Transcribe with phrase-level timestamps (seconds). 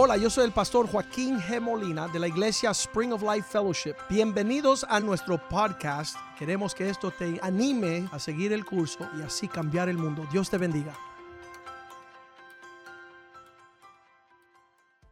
[0.00, 1.60] Hola, yo soy el pastor Joaquín G.
[1.60, 3.96] Molina de la iglesia Spring of Life Fellowship.
[4.08, 6.14] Bienvenidos a nuestro podcast.
[6.38, 10.24] Queremos que esto te anime a seguir el curso y así cambiar el mundo.
[10.30, 10.96] Dios te bendiga.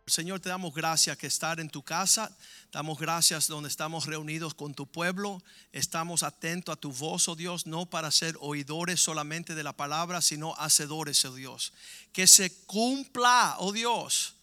[0.06, 2.30] Señor, te damos gracias que estar en tu casa.
[2.70, 5.42] Damos gracias donde estamos reunidos con tu pueblo.
[5.72, 10.22] Estamos atentos a tu voz, oh Dios, no para ser oidores solamente de la palabra,
[10.22, 11.72] sino hacedores, oh Dios.
[12.12, 14.35] Que se cumpla, oh Dios,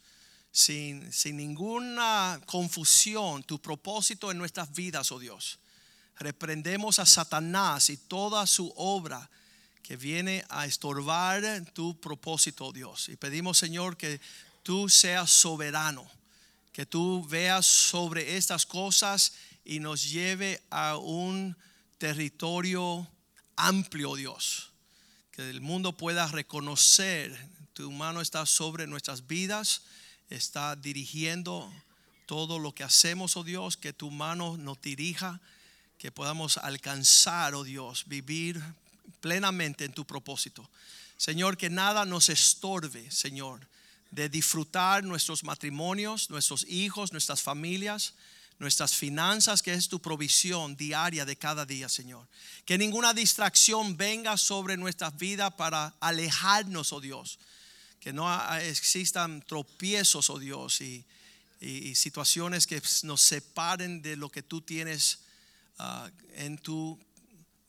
[0.54, 5.60] sin, sin ninguna confusión tu propósito en nuestras vidas, oh Dios.
[6.20, 9.30] Reprendemos a Satanás y toda su obra
[9.82, 13.10] que viene a estorbar tu propósito, oh Dios.
[13.10, 14.22] Y pedimos, Señor, que
[14.62, 16.10] tú seas soberano,
[16.72, 19.34] que tú veas sobre estas cosas
[19.66, 21.58] y nos lleve a un
[21.98, 23.08] territorio
[23.56, 24.72] amplio, Dios.
[25.32, 29.82] Que el mundo pueda reconocer tu mano está sobre nuestras vidas,
[30.36, 31.72] está dirigiendo
[32.26, 35.40] todo lo que hacemos, oh Dios, que tu mano nos dirija,
[35.98, 38.62] que podamos alcanzar, oh Dios, vivir
[39.22, 40.68] plenamente en tu propósito.
[41.18, 43.66] Señor, que nada nos estorbe, Señor,
[44.12, 48.14] de disfrutar nuestros matrimonios, nuestros hijos, nuestras familias,
[48.60, 52.28] nuestras finanzas, que es tu provisión diaria de cada día, Señor.
[52.66, 57.40] Que ninguna distracción venga sobre nuestras vidas para alejarnos, oh Dios.
[58.04, 61.06] Que no existan tropiezos, oh Dios, y,
[61.96, 65.20] situaciones que nos separen de lo que tú tienes
[65.80, 67.00] ah, en tu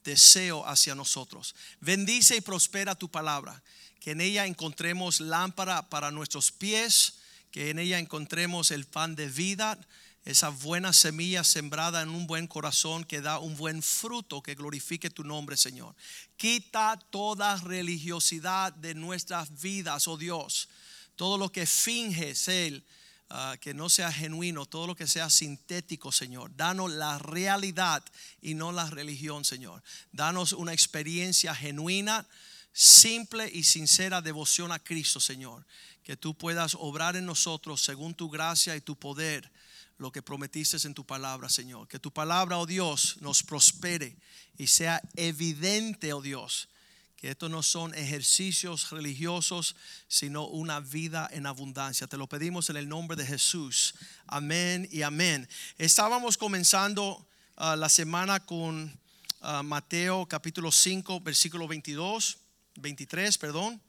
[0.03, 1.55] deseo hacia nosotros.
[1.81, 3.63] Bendice y prospera tu palabra
[4.01, 7.15] que en ella encontremos lámpara para nuestros pies,
[7.53, 9.79] que en ella encontremos el pan de vida,
[10.25, 15.11] esa buena semilla sembrada en un buen corazón que da un buen fruto que glorifique
[15.11, 15.95] tu nombre, Señor.
[16.37, 20.69] Quita toda religiosidad de nuestras vidas, oh Dios.
[21.15, 22.83] Todo lo que finge ser,
[23.29, 26.51] ah, que no sea genuino, todo lo que sea sintético, Señor.
[26.57, 28.03] Danos la realidad
[28.41, 29.83] y no la religión, Señor.
[30.11, 32.27] Danos una experiencia genuina
[32.73, 35.67] simple y sincera devoción a Cristo, Señor.
[36.03, 39.53] Que tú puedas obrar en nosotros según tu gracia y tu poder
[39.99, 41.89] lo que prometiste en tu palabra, Señor.
[41.89, 44.17] Que tu palabra, oh Dios, nos prospere
[44.57, 46.69] y sea evidente, oh Dios,
[47.17, 49.77] que estos no son ejercicios religiosos,
[50.09, 52.07] sino una vida en abundancia.
[52.07, 53.95] Te lo pedimos en el nombre de Jesús.
[54.27, 55.49] Amén y amén.
[55.79, 57.27] Estábamos comenzando
[57.57, 58.99] ah, la semana con
[59.41, 62.39] ah, Mateo capítulo 5, versículo 22.
[62.77, 63.81] 23, perdón.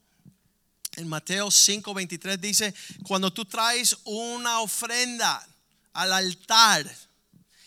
[0.96, 5.46] En Mateo 5, 23 dice, cuando tú traes una ofrenda
[5.96, 6.94] al altar.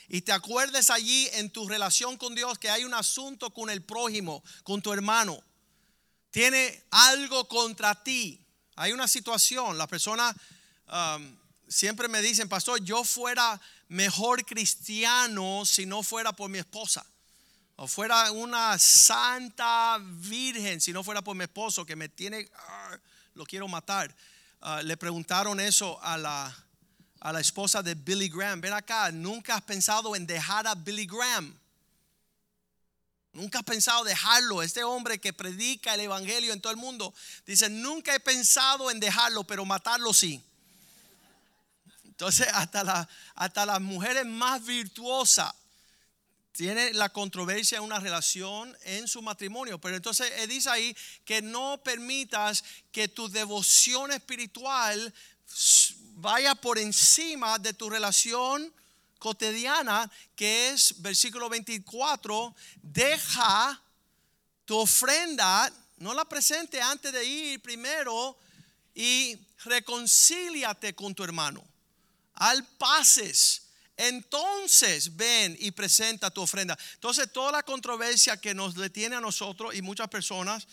[0.07, 3.83] Y te acuerdes allí en tu relación con Dios que hay un asunto con el
[3.83, 5.43] prójimo, con tu hermano,
[6.31, 8.39] tiene algo contra ti,
[8.75, 10.33] hay una situación, la persona
[10.87, 11.37] um,
[11.67, 17.05] siempre me dicen, pastor, yo fuera mejor cristiano si no fuera por mi esposa.
[17.75, 22.97] O fuera una santa virgen, si no fuera por mi esposo que me tiene, ah,
[23.35, 24.13] lo quiero matar.
[24.61, 26.68] Ah, le preguntaron eso a la,
[27.19, 28.61] a la esposa de Billy Graham.
[28.61, 31.57] Ven acá, nunca has pensado en dejar a Billy Graham.
[33.33, 34.63] Nunca has pensado dejarlo.
[34.63, 37.13] Este hombre que predica el evangelio en todo el mundo.
[37.45, 40.41] Dice, nunca he pensado en dejarlo, pero matarlo sí.
[42.05, 45.53] Entonces, hasta, la, hasta las mujeres más virtuosas
[46.51, 49.79] tiene la controversia en una relación en su matrimonio.
[49.79, 55.13] Pero entonces dice ahí que no permitas que tu devoción espiritual
[56.21, 58.73] vaya por encima de tu relación
[59.17, 63.81] cotidiana, que es versículo 24, deja
[64.65, 68.37] tu ofrenda, no la presente antes de ir primero
[68.95, 71.63] y reconcíliate con tu hermano.
[72.35, 73.63] Al pases
[73.99, 76.77] entonces ven y presenta tu ofrenda.
[76.93, 80.65] Entonces toda la controversia que nos detiene a nosotros y muchas personas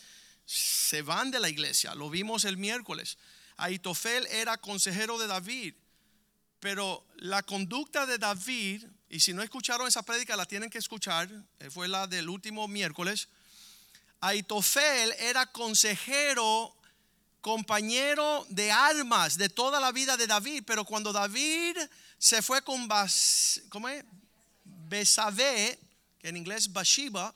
[0.45, 1.93] se van de la iglesia.
[1.93, 3.17] Lo vimos el miércoles.
[3.57, 5.73] Aitofel era consejero de David,
[6.59, 11.29] pero la conducta de David, y si no escucharon esa prédica la tienen que escuchar,
[11.59, 13.27] eh, fue la del último miércoles.
[14.21, 16.77] Aitofel era consejero
[17.41, 21.77] compañero de armas de toda la vida de David, pero cuando David
[22.17, 24.03] se fue con Bas, ¿cómo es?
[24.65, 25.79] Besabé,
[26.19, 27.33] que en inglés Bathsheba,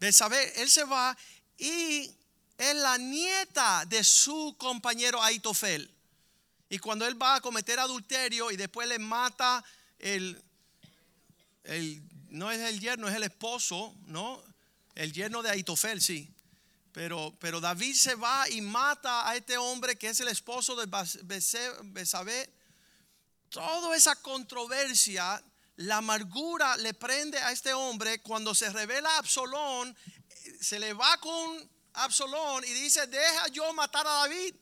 [0.00, 1.16] Besabé, él se va
[1.58, 2.10] y
[2.58, 5.90] es la nieta de su compañero Aitofel.
[6.68, 9.64] Y cuando él va a cometer adulterio y después le mata
[9.98, 10.42] el,
[11.64, 14.42] el no es el yerno, es el esposo, ¿no?
[14.94, 16.32] El yerno de Aitofel, sí.
[16.92, 20.86] Pero, pero David se va y mata a este hombre que es el esposo de
[21.84, 22.50] Besabé.
[23.50, 25.42] Toda esa controversia,
[25.76, 29.94] la amargura le prende a este hombre cuando se revela Absalón,
[30.60, 34.54] se le va con Absalón y dice, deja yo matar a David.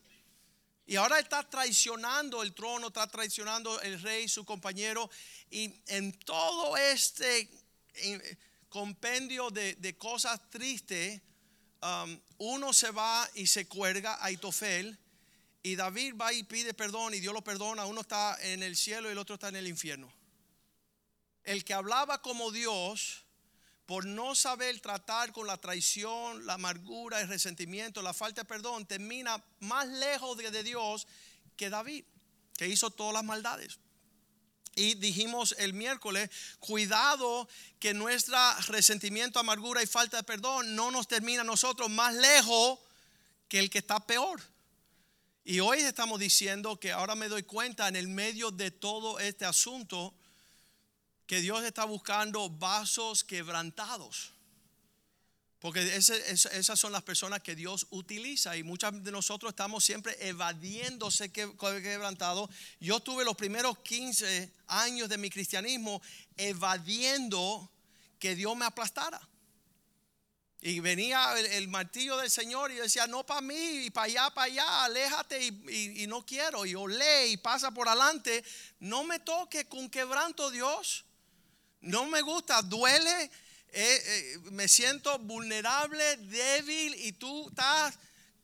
[0.87, 5.11] Y ahora está traicionando el trono, está traicionando el rey, su compañero.
[5.51, 7.49] Y en todo este
[7.95, 8.37] eh,
[8.69, 11.23] compendio de, cosas tristes,
[11.83, 14.99] um, uno se va y se cuelga a Itofel.
[15.63, 17.87] Y David va y pide perdón y Dios lo perdona.
[17.87, 20.13] Uno está en el cielo y el otro está en el infierno.
[21.43, 23.24] El que hablaba como Dios,
[23.87, 28.87] por no saber tratar con la traición, la amargura, el resentimiento, la falta de perdón,
[28.87, 31.07] termina más lejos de, Dios
[31.57, 32.05] que David,
[32.57, 33.79] que hizo todas las maldades.
[34.77, 37.49] Y dijimos el miércoles, cuidado
[37.79, 38.37] que nuestro
[38.69, 42.79] resentimiento, amargura y falta de perdón no nos termina a nosotros más lejos
[43.49, 44.41] que el que está peor.
[45.45, 49.45] Y hoy estamos diciendo que ahora me doy cuenta en el medio de todo este
[49.45, 50.15] asunto
[51.27, 54.33] que Dios está buscando vasos quebrantados.
[55.65, 61.33] Porque esas son las personas que Dios utiliza y muchas de nosotros estamos siempre evadiéndose
[61.33, 62.51] quebrantado.
[62.81, 66.03] Yo tuve los primeros 15 años de mi cristianismo
[66.37, 67.71] evadiendo
[68.19, 69.19] que Dios me aplastara.
[70.61, 74.47] Y venía el, martillo del Señor y decía, no para mí, y para allá, para
[74.47, 76.65] allá, aléjate y, no quiero.
[76.65, 78.43] Y olé y pasa por adelante.
[78.81, 81.05] No me toque con quebranto Dios.
[81.85, 83.31] No me gusta, duele, eh,
[83.73, 87.99] eh, me siento vulnerable, débil y tú estás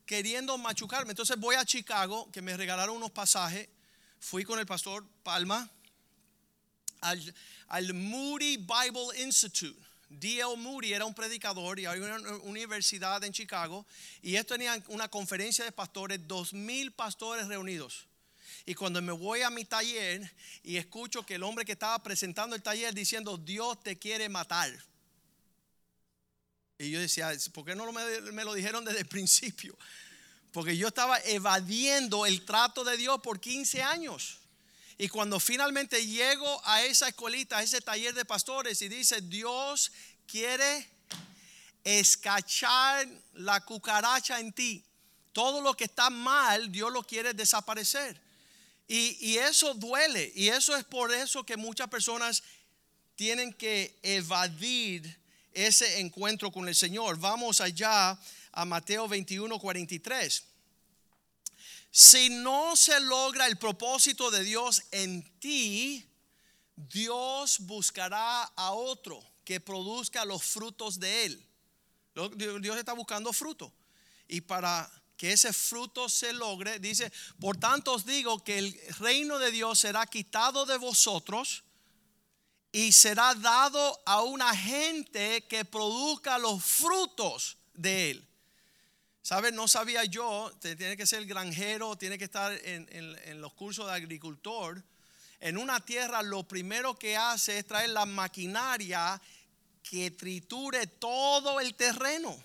[0.05, 1.11] queriendo machucarme.
[1.11, 3.67] Entonces voy a Chicago, que me regalaron unos pasajes.
[4.19, 5.67] Fui con el pastor Palma
[7.01, 9.79] al, Moody Bible Institute.
[10.07, 10.57] D.L.
[10.57, 13.87] Moody era un predicador y hay una universidad en Chicago
[14.21, 18.05] y ellos tenían una conferencia de pastores, dos mil pastores reunidos.
[18.65, 20.31] Y cuando me voy a mi taller
[20.63, 24.71] y escucho que el hombre que estaba presentando el taller diciendo, Dios te quiere matar.
[26.77, 29.77] Y yo decía, ¿por qué no me, lo dijeron desde el principio?
[30.51, 34.39] Porque yo estaba evadiendo el trato de Dios por 15 años.
[34.97, 39.91] Y cuando finalmente llego a esa escuelita, a ese taller de pastores y dice, Dios
[40.27, 40.87] quiere
[41.83, 44.83] escachar la cucaracha en ti.
[45.33, 48.21] Todo lo que está mal, Dios lo quiere desaparecer.
[48.93, 50.33] Y, eso duele.
[50.35, 52.43] Y eso es por eso que muchas personas
[53.15, 55.17] tienen que evadir
[55.53, 57.17] ese encuentro con el Señor.
[57.17, 58.19] Vamos allá
[58.51, 60.43] a Mateo 21, 43.
[61.89, 66.05] Si no se logra el propósito de Dios en ti,
[66.75, 71.47] Dios buscará a otro que produzca los frutos de él.
[72.59, 73.71] Dios está buscando fruto.
[74.27, 74.91] Y para
[75.21, 79.77] que ese fruto se logre, dice, por tanto os digo que el reino de Dios
[79.77, 81.63] será quitado de vosotros
[82.71, 88.27] y será dado a una gente que produzca los frutos de él.
[89.21, 89.53] ¿Sabes?
[89.53, 94.83] No sabía yo, tiene que ser granjero, tiene que estar en, los cursos de agricultor.
[95.39, 99.21] En una tierra lo primero que hace es traer la maquinaria
[99.83, 102.43] que triture todo el terreno.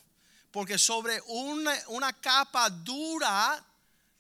[0.57, 3.63] Porque sobre una, una capa dura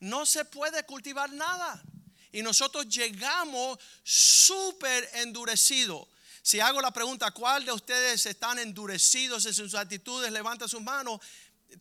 [0.00, 1.82] no se puede cultivar nada.
[2.30, 6.06] Y nosotros llegamos súper endurecidos.
[6.42, 10.30] Si hago la pregunta, ¿cuál de ustedes están endurecidos en sus actitudes?
[10.30, 11.22] Levanta sus manos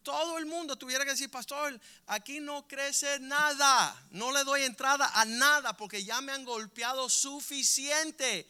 [0.03, 5.11] todo el mundo tuviera que decir, pastor, aquí no crece nada, no le doy entrada
[5.15, 8.47] a nada porque ya me han golpeado suficiente.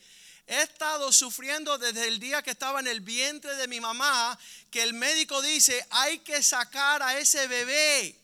[0.48, 4.38] He estado sufriendo desde el día que estaba en el vientre de mi mamá,
[4.70, 8.16] que el médico dice, hay que sacar a ese bebé.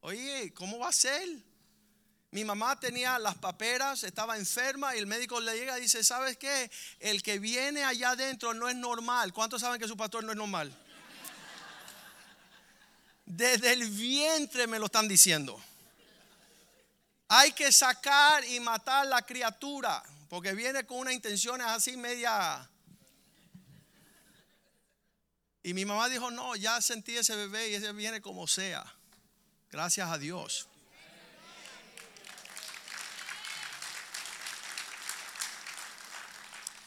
[0.00, 1.26] Oye, ¿cómo va a ser?
[2.30, 6.36] Mi mamá tenía las paperas, estaba enferma y el médico le llega y dice, ¿sabes
[6.36, 6.70] qué?
[6.98, 9.32] El que viene allá adentro no es normal.
[9.32, 10.76] ¿Cuántos saben que su pastor no es normal?
[13.24, 15.58] Desde el vientre me lo están diciendo.
[17.28, 20.02] Hay que sacar y matar la criatura,
[20.34, 22.68] porque viene con una intención así media...
[25.62, 28.84] Y mi mamá dijo, no, ya sentí ese bebé y ese viene como sea.
[29.70, 30.66] Gracias a Dios.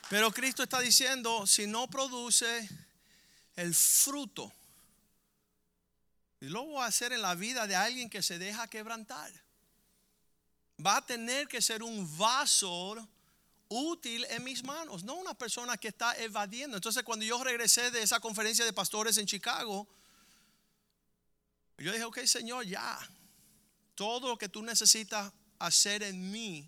[0.10, 2.70] Pero Cristo está diciendo, si no produce
[3.56, 4.52] el fruto
[6.42, 9.32] y lo voy a hacer en la vida de alguien que se deja quebrantar.
[10.86, 13.08] Va a tener que ser un vaso
[13.70, 16.78] útil en mis manos, no una persona que está evadiendo.
[16.78, 19.88] Entonces cuando yo regresé de esa conferencia de pastores en Chicago,
[21.80, 22.98] Yo dije, ok, Señor, ya.
[23.94, 26.68] Todo lo que tú necesitas hacer en mí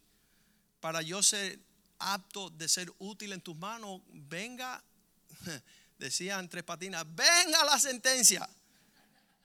[0.80, 1.60] para yo ser
[1.98, 4.84] apto de ser útil en tus manos, venga,
[5.98, 8.48] decía entre patinas, venga la sentencia.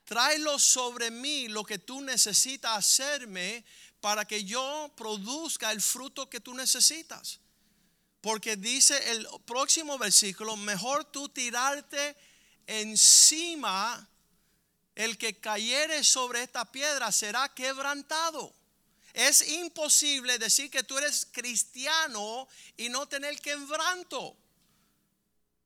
[0.05, 3.65] Tráelo sobre mí lo que tú necesitas hacerme
[4.01, 7.41] para que yo produzca el fruto que tú necesitas.
[8.25, 12.17] Porque dice el próximo versículo, mejor tú tirarte
[12.67, 14.09] encima,
[14.95, 18.51] el que cayere sobre esta piedra será quebrantado.
[19.13, 24.35] Es imposible decir que tú eres cristiano y no tener quebranto.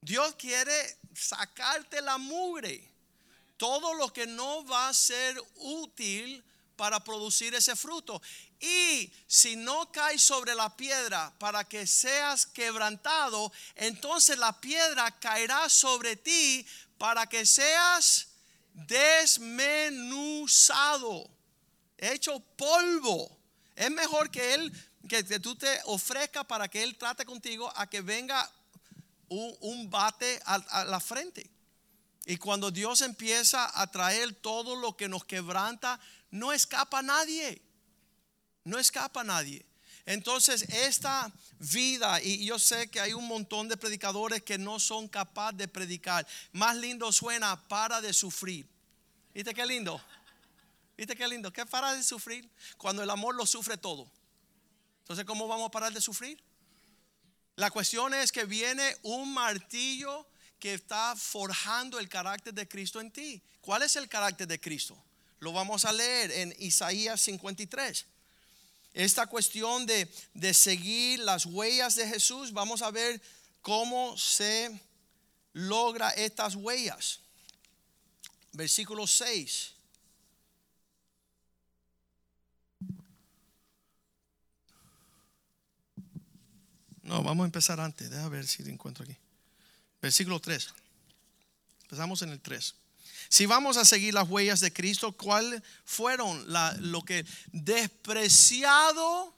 [0.00, 2.90] Dios quiere sacarte la mugre.
[3.56, 6.42] Todo lo que no va a ser útil
[6.74, 8.20] para producir ese fruto.
[8.60, 15.68] Y si no caes sobre la piedra para que seas quebrantado, entonces la piedra caerá
[15.68, 16.66] sobre ti
[16.98, 18.28] para que seas
[18.86, 21.30] desmenuzado,
[21.96, 23.38] hecho polvo.
[23.76, 24.72] Es mejor que Él,
[25.08, 28.50] que, tú te ofrezcas para que Él trate contigo a que venga
[29.28, 31.48] un, bate a, la frente.
[32.26, 35.98] Y cuando Dios empieza a traer todo lo que nos quebranta,
[36.30, 37.62] no escapa nadie.
[38.68, 39.64] No escapa nadie.
[40.04, 45.08] Entonces, esta vida, y yo sé que hay un montón de predicadores que no son
[45.08, 46.26] capaces de predicar.
[46.52, 48.68] Más lindo suena para de sufrir.
[49.32, 49.98] ¿Viste qué lindo?
[50.98, 51.50] ¿Viste qué lindo?
[51.50, 52.46] ¿Qué para de sufrir?
[52.76, 54.10] Cuando el amor lo sufre todo.
[55.00, 56.38] Entonces, ¿cómo vamos a parar de sufrir?
[57.56, 60.26] La cuestión es que viene un martillo
[60.58, 63.42] que está forjando el carácter de Cristo en ti.
[63.62, 65.02] ¿Cuál es el carácter de Cristo?
[65.40, 68.06] Lo vamos a leer en Isaías 53.
[68.98, 73.22] Esta cuestión de, de seguir las huellas de Jesús, vamos a ver
[73.62, 74.76] cómo se
[75.52, 77.20] logra estas huellas.
[78.50, 79.74] Versículo 6.
[87.02, 88.10] No, vamos a empezar antes.
[88.10, 89.16] Deja ver si encuentro aquí.
[90.02, 90.74] Versículo 3.
[91.82, 92.74] Empezamos en el 3.
[93.28, 96.46] Si vamos a seguir las huellas de Cristo, ¿cuáles fueron
[96.90, 99.34] lo que despreciado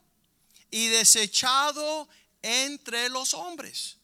[0.70, 2.08] y desechado
[2.42, 3.96] entre los hombres?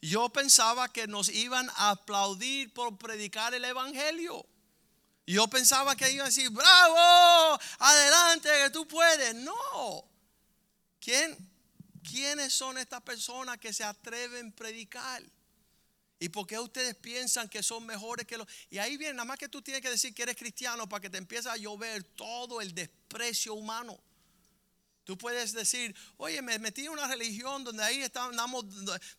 [0.00, 4.46] Yo pensaba que nos iban a aplaudir por predicar el Evangelio.
[5.26, 9.34] Yo pensaba que iban a decir, bravo, adelante, que tú puedes.
[9.34, 10.04] No.
[11.00, 11.36] ¿Quién,
[12.02, 15.22] ¿Quiénes son estas personas que se atreven a predicar?
[16.20, 18.48] ¿Y por qué ustedes piensan que son mejores que los?
[18.70, 21.10] Y ahí viene, nada más que tú tienes que decir que eres cristiano para que
[21.10, 23.98] te empiece a llover todo el desprecio humano.
[25.04, 28.66] Tú puedes decir, oye, me metí en una religión donde ahí estamos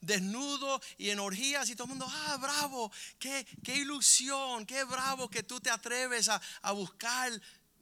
[0.02, 5.30] desnudos y en orgías y todo el mundo, ah, bravo, qué, qué ilusión, qué bravo
[5.32, 7.32] que tú te atreves a, a buscar.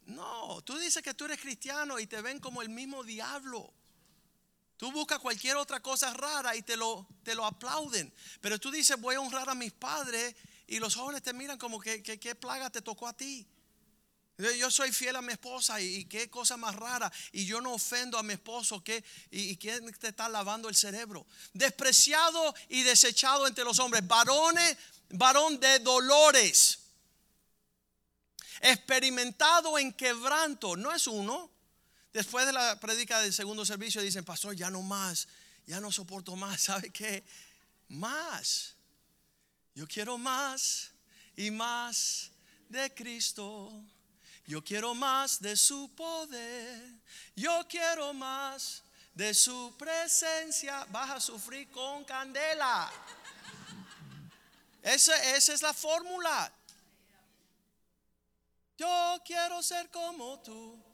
[0.06, 3.74] No, tú dices que tú eres cristiano y te ven como el mismo diablo.
[4.78, 8.10] Tú buscas cualquier otra cosa rara y te lo, te lo aplauden.
[8.40, 10.34] Pero tú dices, voy a honrar a mis padres
[10.66, 13.46] y los jóvenes te miran como que, qué plaga te tocó a ti.
[14.38, 17.12] Yo soy fiel a mi esposa y, qué cosa más rara.
[17.32, 18.84] Y yo no ofendo a mi esposo.
[18.84, 21.26] ¿qué, y, quién te está lavando el cerebro?
[21.52, 24.06] Despreciado y desechado entre los hombres.
[24.06, 24.76] Varones,
[25.10, 26.78] varón de dolores.
[28.60, 30.76] Experimentado en quebranto.
[30.76, 31.50] No es uno,
[32.18, 35.28] Después de la predica del segundo servicio dicen, pastor, ya no más,
[35.68, 36.60] ya no soporto más.
[36.68, 37.22] ¿Sabe qué?
[37.88, 38.74] Más.
[39.72, 40.90] Yo quiero más
[41.36, 42.32] y más
[42.68, 43.72] de Cristo.
[44.48, 46.92] Yo quiero más de su poder.
[47.36, 48.82] Yo quiero más
[49.14, 50.84] de su presencia.
[50.90, 52.90] Vas a sufrir con candela.
[54.82, 56.52] Esa, esa es la fórmula.
[58.76, 60.87] Yo quiero ser como tú.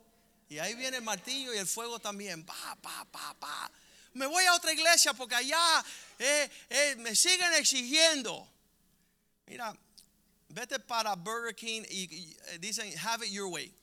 [0.49, 2.45] Y ahí viene el martillo y el fuego también.
[2.45, 3.71] Pa, pa, pa, pa.
[4.13, 5.85] Me voy a otra iglesia porque allá
[6.19, 8.49] eh, eh, me siguen exigiendo.
[9.47, 9.77] Mira,
[10.49, 13.75] vete para Burger King y, eh, dicen, have it your way.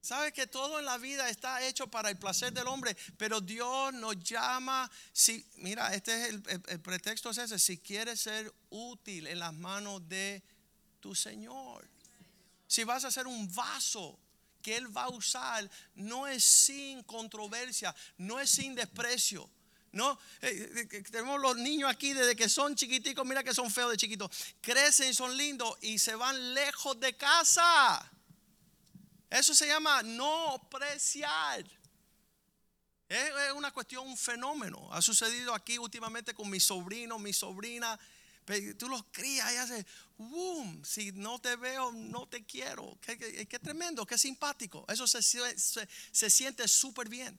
[0.00, 3.92] Sabes que todo en la vida está hecho para el placer del hombre, pero Dios
[3.94, 4.88] nos llama.
[5.12, 9.52] Si, mira, este es el, el pretexto es ese: si quieres ser útil en las
[9.52, 10.42] manos de
[11.00, 11.86] tu Señor,
[12.66, 14.18] si vas a ser un vaso
[14.62, 19.48] que Él va a usar no es sin controversia, no es sin desprecio.
[19.90, 23.90] No, eh, eh, tenemos los niños aquí desde que son chiquiticos, mira que son feos
[23.90, 28.10] de chiquitos, crecen y son lindos y se van lejos de casa.
[29.30, 31.64] Eso se llama no preciar.
[33.08, 34.92] Es una cuestión, un fenómeno.
[34.92, 37.98] Ha sucedido aquí últimamente con mi sobrino, mi sobrina
[38.78, 39.84] tú los crías y haces,
[40.16, 42.98] boom, si no te veo, no te quiero.
[43.00, 44.84] Qué, tremendo, qué simpático.
[44.88, 47.38] Eso se, se- se siente súper bien.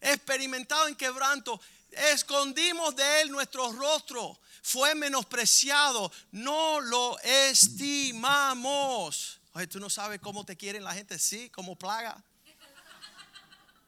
[0.00, 1.60] Experimentado en quebranto,
[1.90, 4.38] escondimos de él nuestro rostro.
[4.62, 9.40] Fue menospreciado, no lo estimamos.
[9.54, 12.22] Oye, tú no sabes cómo te quieren la gente, sí, como plaga.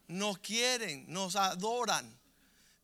[0.07, 2.19] Nos quieren, nos adoran.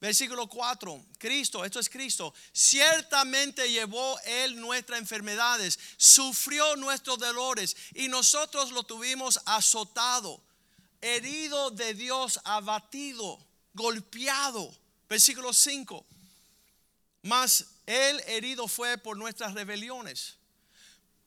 [0.01, 8.08] Versículo 4, Cristo, esto es Cristo, ciertamente llevó Él nuestras enfermedades, sufrió nuestros dolores y
[8.08, 10.41] nosotros lo tuvimos azotado,
[11.01, 13.38] herido de Dios, abatido,
[13.75, 14.75] golpeado.
[15.08, 16.03] Versículo 5,
[17.22, 20.38] mas Él herido fue por nuestras rebeliones,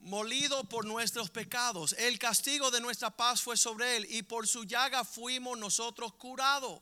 [0.01, 1.95] molido por nuestros pecados.
[1.97, 6.81] El castigo de nuestra paz fue sobre Él y por su llaga fuimos nosotros curados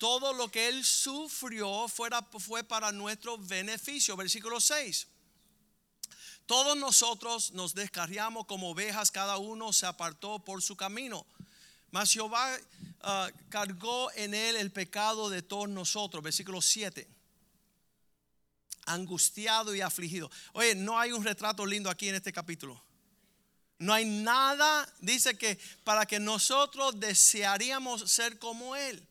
[0.00, 4.16] todo lo que él sufrió fuera, fue para nuestro beneficio.
[4.16, 5.06] Versículo 6.
[6.46, 11.26] Todos nosotros nos descarriamos como ovejas, cada uno se apartó por su camino.
[11.90, 12.58] Mas Jehová
[13.02, 16.24] ah, cargó en él el pecado de todos nosotros.
[16.24, 17.06] Versículo 7.
[18.86, 20.30] Angustiado y afligido.
[20.54, 22.82] Oye, no hay un retrato lindo aquí en este capítulo.
[23.78, 29.06] No hay nada, dice que para que nosotros desearíamos ser como él.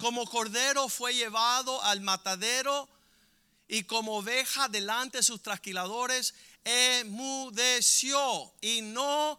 [0.00, 2.88] Como cordero fue llevado al matadero
[3.68, 9.38] y como oveja delante de sus trasquiladores emudeció y no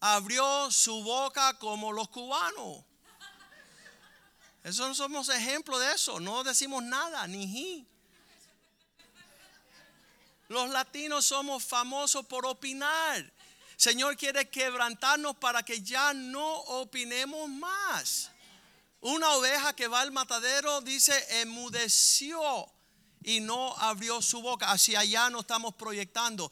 [0.00, 2.84] abrió su boca como los cubanos.
[4.62, 6.20] Eso no somos ejemplo de eso.
[6.20, 7.86] No decimos nada, ni ji.
[10.48, 13.32] Los latinos somos famosos por opinar.
[13.76, 18.30] Señor quiere quebrantarnos para que ya no opinemos más.
[19.06, 22.40] Una oveja que va al matadero dice emudeció
[23.22, 24.72] y no abrió su boca.
[24.72, 26.50] Hacia allá nos estamos proyectando.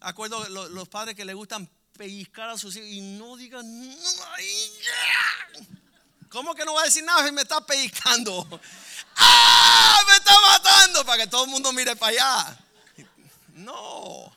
[0.00, 3.66] Acuerdo lo- los padres que le gustan pellizcar a sus hijos y no digan.
[6.28, 8.60] ¿Cómo que no va a decir nada si me está pellizcando?
[9.16, 9.98] ¡Ah!
[10.08, 12.58] Me está matando para que todo el mundo mire para allá.
[13.54, 14.32] No.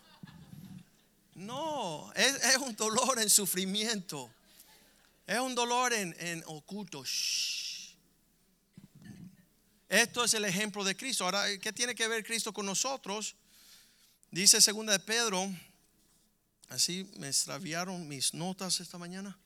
[1.36, 4.28] No, es, es un dolor en sufrimiento.
[5.28, 7.04] Es un dolor en, en oculto.
[9.90, 11.26] Esto es el ejemplo de Cristo.
[11.26, 13.36] Ahora, ¿qué tiene que ver Cristo con nosotros?
[14.32, 15.54] Dice segunda de Pedro.
[16.70, 19.38] Así me extraviaron mis notas esta mañana.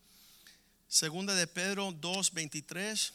[0.87, 3.13] Segunda de Pedro 2:23.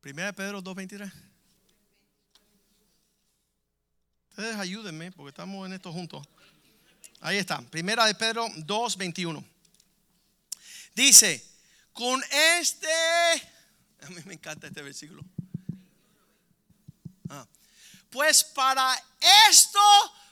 [0.00, 1.12] Primera de Pedro 2:23.
[4.30, 6.24] Ustedes ayúdenme porque estamos en esto juntos.
[7.20, 7.60] Ahí está.
[7.62, 9.44] Primera de Pedro 2:21.
[10.94, 11.44] Dice,
[11.92, 12.22] con
[12.60, 12.86] este,
[14.02, 15.24] a mí me encanta este versículo.
[17.28, 17.46] Ah,
[18.10, 18.96] pues para
[19.48, 19.80] esto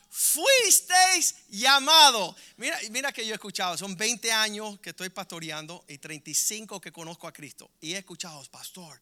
[0.09, 2.35] fuisteis llamado.
[2.57, 6.91] Mira, mira que yo he escuchado, son 20 años que estoy pastoreando y 35 que
[6.91, 7.69] conozco a Cristo.
[7.81, 8.99] Y he escuchado, pastor,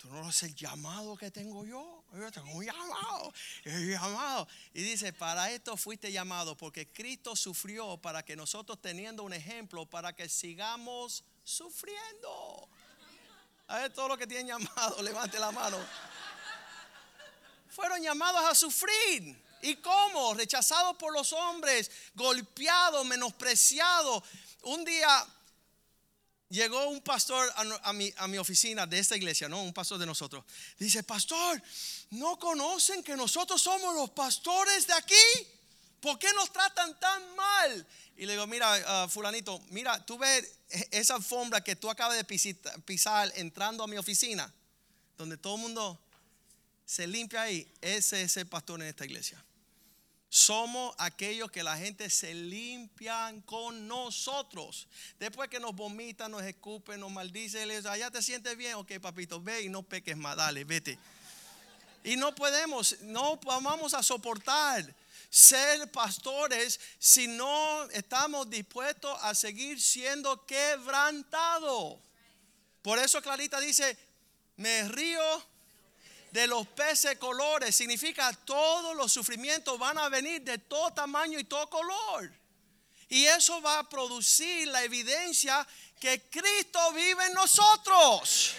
[0.00, 2.04] tú no eres el llamado que tengo yo.
[2.14, 3.32] Yo tengo un llamado,
[3.64, 4.48] llamado.
[4.72, 9.84] Y dice, para esto fuiste llamado, porque Cristo sufrió para que nosotros teniendo un ejemplo,
[9.84, 12.68] para que sigamos sufriendo.
[13.68, 15.78] A ver, todos los que tienen llamado, levante la mano.
[17.68, 19.38] Fueron llamados a sufrir.
[19.62, 20.32] ¿Y cómo?
[20.32, 24.24] Rechazados por los hombres, golpeados, menospreciados.
[24.62, 25.26] Un día
[26.50, 27.50] llegó un pastor
[27.82, 29.62] a, mi, a mi oficina de esta iglesia, ¿no?
[29.62, 30.44] Un pastor de nosotros.
[30.78, 31.62] Dice, pastor,
[32.10, 35.48] ¿no conocen que nosotros somos los pastores de aquí?
[36.00, 37.86] ¿Por qué nos tratan tan mal?
[38.16, 40.52] Y le digo, mira, ah, fulanito, mira, tú ves
[40.90, 42.24] esa alfombra que tú acabas de
[42.84, 44.52] pisar entrando a mi oficina,
[45.16, 46.00] donde todo el mundo
[46.84, 47.72] se limpia ahí.
[47.80, 49.42] Ese es el pastor en esta iglesia.
[50.32, 54.86] Somos aquellos que la gente se limpian con nosotros.
[55.18, 59.42] Después que nos vomitan, nos escupen, nos maldicen, les allá te sientes bien, ok papito,
[59.42, 60.96] ve y no peques más, dale, vete.
[62.04, 64.94] Y no podemos, no vamos a soportar
[65.30, 71.98] ser pastores si no estamos dispuestos a seguir siendo quebrantados.
[72.82, 73.98] Por eso Clarita dice,
[74.56, 75.20] me río
[76.30, 77.74] de los peces colores.
[77.74, 82.32] Significa todos los sufrimientos van a venir de todo tamaño y todo color.
[83.08, 85.66] Y eso va a producir la evidencia
[85.98, 88.54] que Cristo vive en nosotros.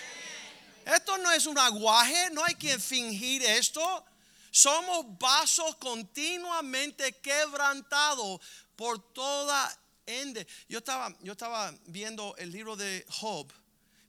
[0.86, 4.06] Esto no es un aguaje, no hay que fingir esto.
[4.52, 8.42] Somos vasos continuamente quebrantados
[8.76, 10.46] por toda ende.
[10.68, 13.52] Yo estaba, yo estaba viendo el libro de Job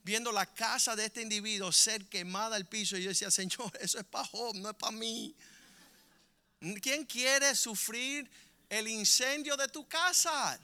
[0.03, 2.97] viendo la casa de este individuo ser quemada al piso.
[2.97, 5.35] Y yo decía, Señor, eso es para Job, no es para mí.
[6.81, 8.31] ¿Quién quiere sufrir
[8.69, 10.59] el incendio de tu casa?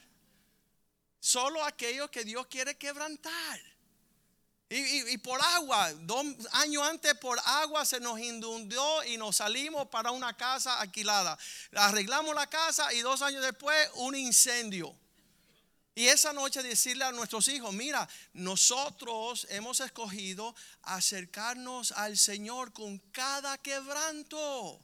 [1.21, 3.61] Solo aquellos que Dios quiere quebrantar.
[4.71, 10.11] Y, por agua, dos años antes por agua se nos inundó y nos salimos para
[10.11, 11.39] una casa alquilada.
[11.73, 14.95] Arreglamos la casa y dos años después un incendio.
[15.99, 22.99] Y esa noche decirle a nuestros hijos, mira, nosotros hemos escogido acercarnos al Señor con
[23.11, 24.81] cada quebranto.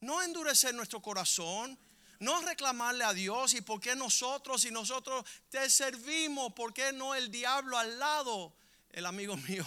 [0.00, 1.76] No endurecer nuestro corazón,
[2.20, 7.16] no reclamarle a Dios y por qué nosotros y nosotros te servimos, por qué no
[7.16, 8.54] el diablo al lado
[8.90, 9.66] el amigo mío.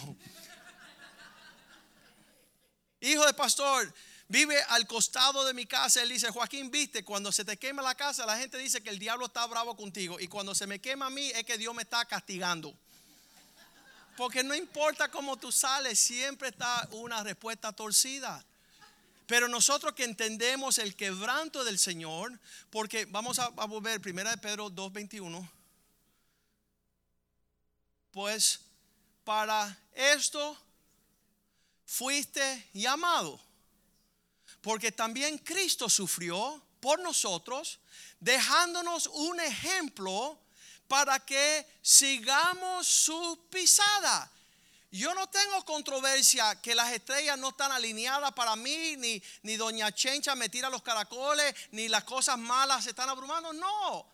[3.02, 3.92] Hijo de pastor,
[4.28, 6.02] vive al costado de mi casa.
[6.02, 8.98] Él dice, Joaquín, viste, cuando se te quema la casa, la gente dice que el
[8.98, 10.18] diablo está bravo contigo.
[10.20, 12.74] Y cuando se me quema a mí, es que Dios me está castigando.
[14.16, 18.44] Porque no importa cómo tú sales, siempre está una respuesta torcida.
[19.26, 22.38] Pero nosotros que entendemos el quebranto del Señor,
[22.70, 25.48] porque vamos a, volver, primera de Pedro 2.21,
[28.12, 28.60] pues
[29.24, 30.56] para esto
[31.86, 33.40] fuiste llamado.
[34.64, 37.80] Porque también Cristo sufrió por nosotros,
[38.18, 40.40] dejándonos un ejemplo
[40.88, 44.30] para que sigamos su pisada.
[44.90, 49.92] Yo no tengo controversia que las estrellas no están alineadas para mí, ni, ni Doña
[49.92, 53.52] Chencha me tira los caracoles, ni las cosas malas se están abrumando.
[53.52, 54.06] No,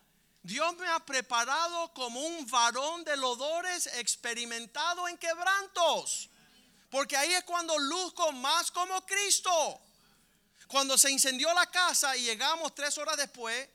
[0.43, 6.29] Dios me ha preparado como un varón de lodores experimentado en quebrantos.
[6.89, 9.81] Porque ahí es cuando luzco más como Cristo.
[10.71, 13.67] Cuando se incendió la casa y llegamos tres horas después,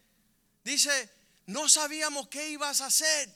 [0.65, 1.11] dice,
[1.45, 3.31] no sabíamos qué ibas a hacer.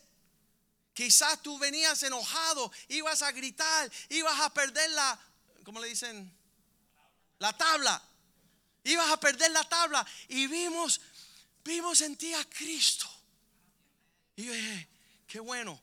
[0.95, 5.21] Quizás tú venías enojado, ibas a gritar, ibas a perder la,
[5.63, 6.35] ¿cómo le dicen?
[7.39, 8.03] La tabla.
[8.83, 10.07] Ibas a perder la tabla.
[10.29, 10.99] Y vimos,
[11.63, 13.11] vimos en ti a Cristo.
[14.37, 14.89] Y dije,
[15.27, 15.79] qué bueno.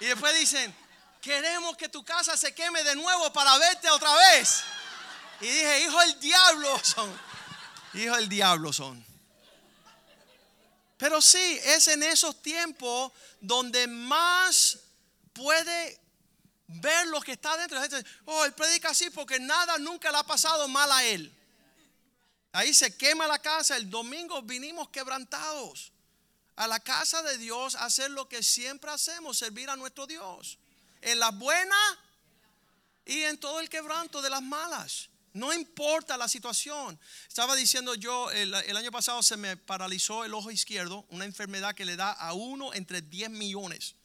[0.00, 0.74] Y después dicen,
[1.24, 4.62] queremos que tu casa se queme de nuevo para verte otra vez.
[5.40, 7.20] Y dije, hijo del diablo son.
[7.94, 9.02] Hijo del diablo son.
[10.98, 13.10] Pero sí, es en esos tiempos
[13.40, 14.78] donde más
[15.32, 15.98] puede
[16.66, 17.80] ver lo que está dentro.
[18.26, 21.34] Oh, él predica así porque nada nunca le ha pasado mal a él.
[22.52, 23.78] Ahí se quema la casa.
[23.78, 25.90] El domingo vinimos quebrantados
[26.56, 30.58] a la casa de Dios a hacer lo que siempre hacemos, servir a nuestro Dios.
[31.04, 31.76] En la buena
[33.04, 35.10] y en todo el quebranto de las malas.
[35.34, 36.98] No importa la situación.
[37.28, 41.84] Estaba diciendo yo, el, año pasado se me paralizó el ojo izquierdo, una enfermedad que
[41.84, 43.96] le da a uno entre 10 millones.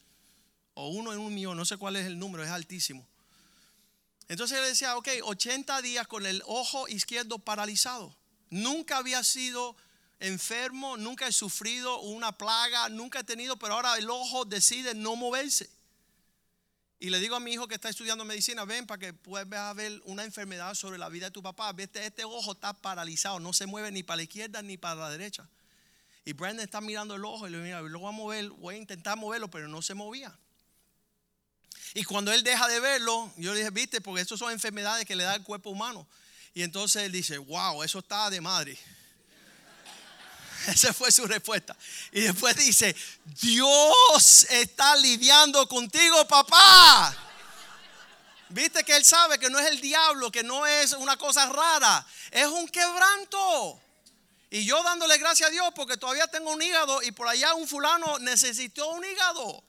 [0.74, 3.06] O uno en un millón, no sé cuál es el número, es altísimo.
[4.28, 8.14] Entonces le decía, ok, 80 días con el ojo izquierdo paralizado.
[8.50, 9.74] Nunca había sido
[10.18, 15.16] enfermo, nunca he sufrido una plaga, nunca he tenido, pero ahora el ojo decide no
[15.16, 15.70] moverse.
[17.02, 20.02] Y le digo a mi hijo que está estudiando medicina, ven para que puedas ver
[20.04, 21.74] una enfermedad sobre la vida de tu papá.
[21.78, 25.10] Este, este ojo está paralizado, no se mueve ni para la izquierda ni para la
[25.10, 25.48] derecha.
[26.26, 28.78] Y Brandon está mirando el ojo y le digo, lo voy a mover, voy a
[28.78, 30.38] intentar moverlo, pero no se movía.
[31.94, 35.16] Y cuando él deja de verlo, yo le dije, viste, porque estas son enfermedades que
[35.16, 36.06] le da el cuerpo humano.
[36.52, 38.78] Y entonces él dice, wow, eso está de madre.
[40.66, 41.76] Esa fue su respuesta.
[42.12, 42.94] Y después dice,
[43.24, 47.16] Dios está lidiando contigo, papá.
[48.50, 52.04] Viste que él sabe que no es el diablo, que no es una cosa rara,
[52.32, 53.80] es un quebranto.
[54.50, 57.68] Y yo dándole gracias a Dios porque todavía tengo un hígado y por allá un
[57.68, 59.62] fulano necesitó un hígado.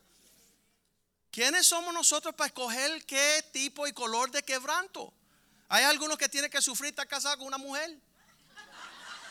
[1.32, 5.14] ¿Quiénes somos nosotros para escoger qué tipo y color de quebranto?
[5.70, 7.96] Hay algunos que tienen que sufrir estar casado con una mujer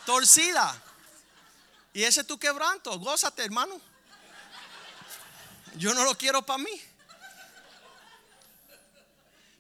[0.06, 0.80] torcida.
[1.92, 2.98] Y ese es tu quebranto.
[2.98, 3.80] Gózate, hermano.
[5.76, 6.82] Yo no lo quiero para mí.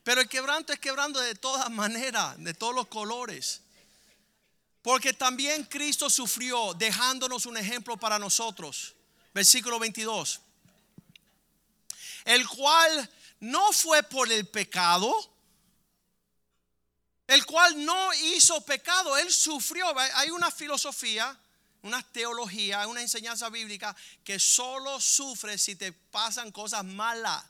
[0.02, 3.60] Pero el quebranto es quebrando de todas maneras, de todos los colores.
[4.82, 8.94] Porque también Cristo sufrió dejándonos un ejemplo para nosotros.
[9.34, 10.40] Versículo 22.
[12.24, 15.30] El cual no fue por el pecado
[17.30, 19.86] el cual no hizo pecado, él sufrió.
[20.14, 21.38] Hay una filosofía,
[21.82, 27.44] una teología, una enseñanza bíblica que solo sufre si te pasan cosas malas.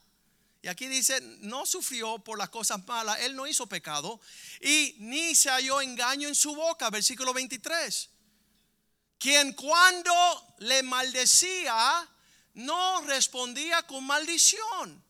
[0.63, 4.21] Y aquí dice, no sufrió por las cosas malas, él no hizo pecado
[4.61, 8.11] y ni se halló engaño en su boca, versículo 23.
[9.19, 10.13] Quien cuando
[10.59, 12.09] le maldecía,
[12.55, 15.05] no respondía con maldición.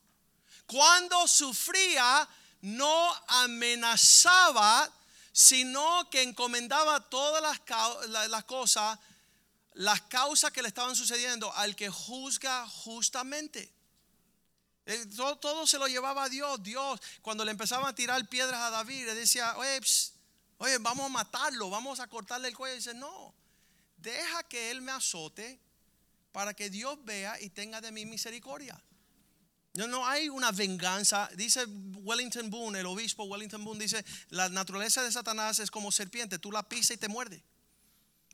[0.66, 2.28] Cuando sufría,
[2.62, 4.92] no amenazaba,
[5.32, 8.98] sino que encomendaba todas las, las cosas,
[9.74, 13.72] las causas que le estaban sucediendo al que juzga justamente.
[14.86, 15.06] Eh,
[15.40, 16.62] todo, se lo llevaba a Dios.
[16.62, 19.80] Dios, cuando le empezaban a tirar piedras a David, le decía, oye,
[20.58, 22.74] oye, vamos a matarlo, vamos a cortarle el cuello.
[22.74, 23.34] Y dice, no,
[23.96, 25.60] deja que él me azote
[26.32, 28.82] para que Dios vea y tenga de mí misericordia.
[29.74, 31.30] No, no hay una venganza.
[31.36, 36.38] Dice Wellington Boone, el obispo Wellington Boone, dice, la naturaleza de Satanás es como serpiente,
[36.38, 37.44] tú la pisas y te muerde.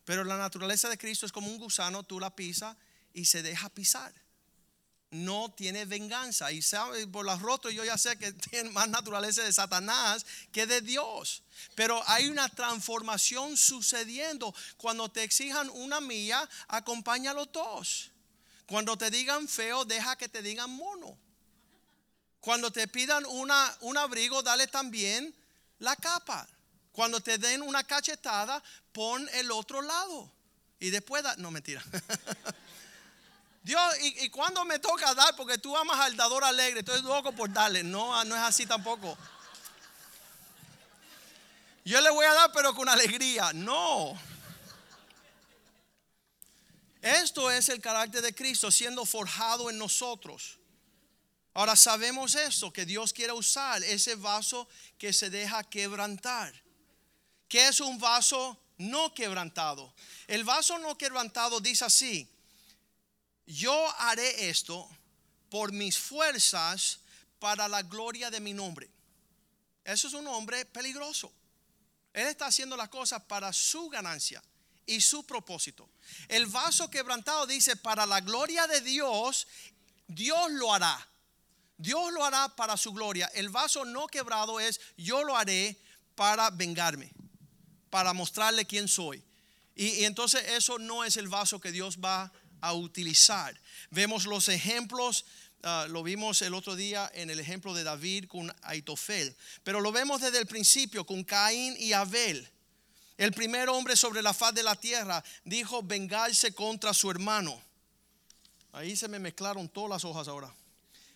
[0.07, 2.75] Pero la naturaleza de Cristo es como un gusano, tú la pisas
[3.13, 4.15] y se deja pisar
[5.11, 6.53] no tiene venganza.
[6.53, 10.67] Y sabe, por las rotos yo ya sé que tiene más naturaleza de Satanás que
[10.67, 11.43] de Dios.
[11.75, 14.55] Pero hay una transformación sucediendo.
[14.77, 18.11] Cuando te exijan una milla, acompaña a dos.
[18.67, 21.17] Cuando te digan feo, deja que te digan mono.
[22.41, 25.35] Cuando te pidan una, un abrigo, dale también
[25.79, 26.47] la capa.
[26.97, 30.33] Cuando te den una cachetada, pon el otro lado.
[30.81, 31.85] Y después, da, no mentira.
[33.63, 35.37] Dios, ¿y, cuando me toca dar?
[35.37, 37.83] Porque tú amas al dador alegre, entonces loco por darle.
[37.83, 39.15] No, no es así tampoco.
[41.85, 43.53] Yo le voy a dar, pero con alegría.
[43.53, 44.19] No.
[47.03, 50.57] Esto es el carácter de Cristo siendo forjado en nosotros.
[51.53, 56.65] Ahora sabemos esto, que Dios quiere usar ese vaso que se deja quebrantar.
[57.49, 59.93] ¿Qué es un vaso no quebrantado?
[60.27, 62.29] El vaso no quebrantado dice así,
[63.47, 64.89] yo haré esto
[65.51, 67.01] por mis fuerzas
[67.39, 68.91] para la gloria de mi nombre.
[69.85, 71.33] Eso es un hombre peligroso.
[72.13, 74.43] Él está haciendo las cosas para su ganancia
[74.85, 75.89] y su propósito.
[76.29, 79.47] El vaso quebrantado dice, para la gloria de Dios,
[80.09, 81.07] Dios lo hará.
[81.77, 83.31] Dios lo hará para su gloria.
[83.35, 85.79] El vaso no quebrado es, yo lo haré
[86.15, 87.13] para vengarme,
[87.97, 89.25] para mostrarle quién soy.
[89.75, 92.31] Y, entonces eso no es el vaso que Dios va
[92.61, 93.59] a utilizar.
[93.89, 95.25] Vemos los ejemplos,
[95.63, 99.93] ah, lo vimos el otro día en el ejemplo de David con Aitofel, pero lo
[99.93, 102.47] vemos desde el principio con Caín y Abel.
[103.17, 107.59] El primer hombre sobre la faz de la tierra dijo vengarse contra su hermano.
[108.73, 110.55] Ahí se me mezclaron todas las hojas ahora.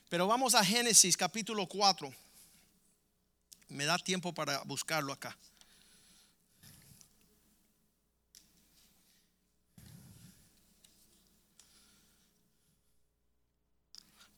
[0.08, 2.10] Pero vamos a Génesis capítulo 4.
[3.68, 5.36] Me da tiempo para buscarlo acá.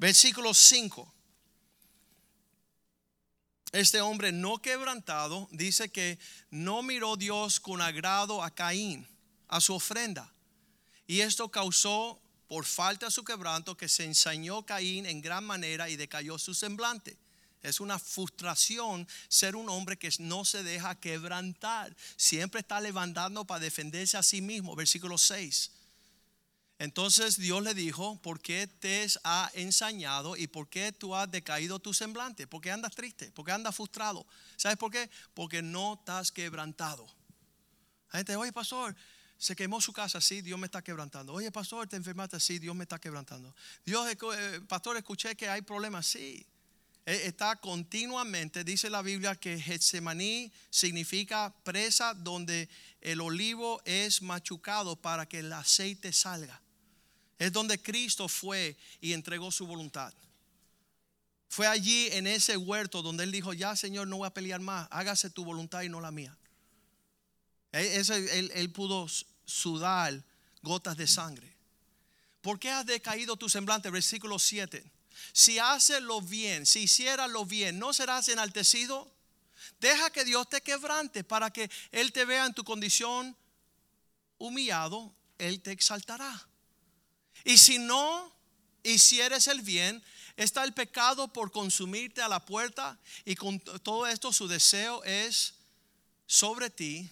[0.03, 1.15] Versículo 5.
[3.71, 6.19] Este hombre no quebrantado dice que
[6.51, 9.07] no miró Dios con agrado a Caín,
[9.47, 10.35] a su ofrenda.
[11.07, 15.89] Y esto causó por falta de su quebranto que se ensañó Caín en gran manera
[15.89, 17.17] y decayó su semblante.
[17.63, 21.95] Es una frustración ser un hombre que no se deja quebrantar.
[22.17, 24.75] Siempre está levantando para defenderse a sí mismo.
[24.75, 25.71] Versículo 6.
[26.83, 31.79] Entonces Dios le dijo, ¿por qué te ha ensañado y por qué tú has decaído
[31.79, 32.49] tu semblante?
[32.49, 33.31] ¿Por qué andas triste?
[33.31, 34.27] ¿Por qué andas frustrado?
[34.57, 35.09] ¿Sabes por qué?
[35.33, 37.07] Porque no estás quebrantado.
[38.13, 38.97] La gente, oye pastor,
[39.39, 41.35] se quemó su casa, sí, Dios me está quebrantando.
[41.35, 43.55] Oye pastor, te enfermaste, sí, Dios me está quebrantando.
[43.85, 46.45] Dios, eh, pastor, escuché que hay problemas, sí.
[47.07, 52.69] E, está continuamente, dice la Biblia, que Getsemaní significa presa donde
[53.01, 56.61] el olivo es machucado para que el aceite salga.
[57.43, 60.15] Es donde Cristo fue y entregó su voluntad.
[61.49, 64.87] Fue allí en ese huerto donde él dijo, ya Señor, no voy a pelear más,
[64.93, 66.39] hágase tu voluntad y no la mía.
[67.73, 69.09] Él, pudo
[69.45, 70.23] sudar
[70.63, 71.53] gotas de sangre.
[72.43, 73.91] ¿Por qué has decaído tu semblante?
[73.91, 74.89] Versículo 7.
[75.33, 79.13] Si haces lo bien, si hicieras lo bien, ¿no serás enaltecido?
[79.81, 83.37] Deja que Dios te quebrante para que Él te vea en tu condición
[84.39, 86.47] humillado, Él te exaltará.
[87.45, 88.33] Y si no
[88.83, 90.03] hicieres el bien,
[90.37, 95.55] está el pecado por consumirte a la puerta y con todo esto su deseo es
[96.27, 97.11] sobre ti,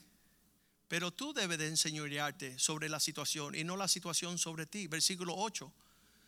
[0.88, 4.86] pero tú debes de enseñorearte sobre la situación y no la situación sobre ti.
[4.86, 5.72] Versículo 8.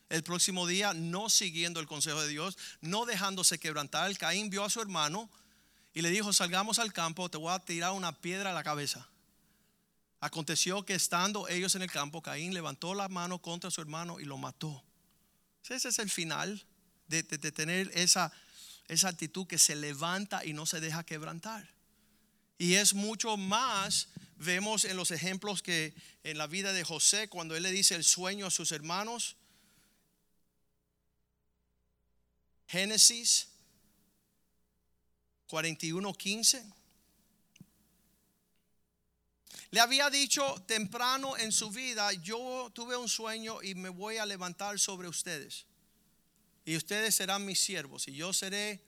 [0.08, 4.70] El próximo día, no siguiendo el consejo de Dios, no dejándose quebrantar, Caín vio a
[4.70, 5.30] su hermano
[5.94, 9.08] y le dijo, salgamos al campo, te voy a tirar una piedra a la cabeza.
[10.22, 14.24] Aconteció que estando ellos en el campo, Caín levantó la mano contra su hermano y
[14.24, 14.84] lo mató.
[15.68, 16.64] Ese es el final
[17.08, 18.32] de, tener esa,
[18.86, 21.68] esa actitud que se levanta y no se deja quebrantar.
[22.56, 27.56] Y es mucho más, vemos en los ejemplos que en la vida de José, cuando
[27.56, 29.34] él le dice el sueño a sus hermanos,
[32.68, 33.48] Génesis
[35.48, 36.81] 41:15.
[39.72, 44.26] Le había dicho temprano en su vida, yo tuve un sueño y me voy a
[44.26, 45.64] levantar sobre ustedes.
[46.66, 48.84] Y ustedes serán mis siervos y yo seré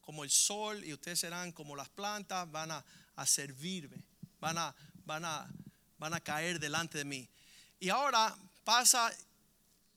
[0.00, 2.84] como el sol y ustedes serán como las plantas, van a,
[3.26, 4.04] servirme,
[4.38, 4.72] van a,
[5.04, 5.50] van, a,
[5.98, 7.28] van a caer delante de mí.
[7.80, 9.12] Y ahora pasa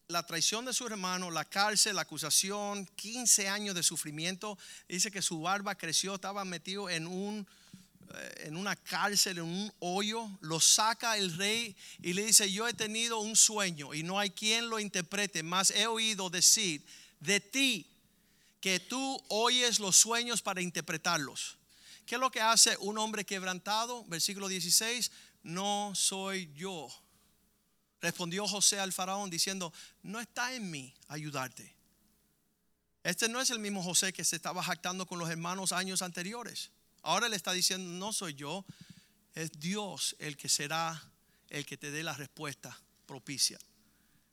[0.08, 4.58] la traición de su hermano, la cárcel, la acusación, 15 años de sufrimiento.
[4.90, 7.48] Dice que su barba creció, estaba metido en un
[8.38, 12.74] en una cárcel, en un hoyo, lo saca el rey y le dice, yo he
[12.74, 16.86] tenido un sueño y no hay quien lo interprete, más he oído decir
[17.20, 17.88] de ti
[18.60, 21.58] que tú oyes los sueños para interpretarlos.
[22.06, 24.04] ¿Qué es lo que hace un hombre quebrantado?
[24.06, 25.12] Versículo 16,
[25.44, 26.90] no soy yo.
[28.02, 31.74] Respondió José al faraón diciendo, no está en mí ayudarte.
[33.04, 36.72] Este no es el mismo José que se estaba jactando con los hermanos años anteriores.
[37.04, 38.66] Ahora le está diciendo, no soy yo,
[39.36, 41.02] es Dios el que será
[41.50, 43.60] el que te dé la respuesta propicia.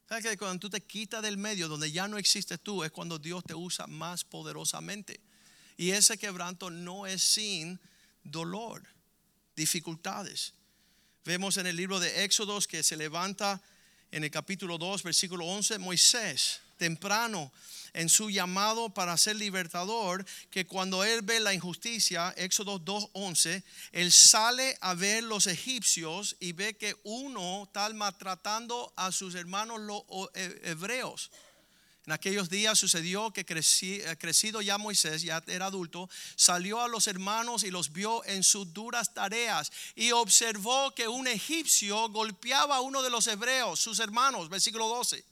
[0.07, 3.19] ¿Sabes que cuando tú te quitas del medio donde ya no existes tú es cuando
[3.19, 5.19] Dios te usa más poderosamente?
[5.77, 7.79] Y ese quebranto no es sin
[8.23, 8.83] dolor,
[9.55, 10.53] dificultades.
[11.23, 13.61] Vemos en el libro de Éxodos que se levanta
[14.11, 17.51] en el capítulo 2, versículo 11, Moisés, temprano
[17.93, 24.11] en su llamado para ser libertador, que cuando él ve la injusticia, Éxodo 2.11, él
[24.11, 30.01] sale a ver los egipcios y ve que uno está maltratando a sus hermanos los
[30.33, 31.29] eh, hebreos.
[32.07, 37.05] En aquellos días sucedió que eh, crecido ya Moisés, ya era adulto, salió a los
[37.05, 42.81] hermanos y los vio en sus duras tareas y observó que un egipcio golpeaba a
[42.81, 45.30] uno de los hebreos, sus hermanos, versículo 12.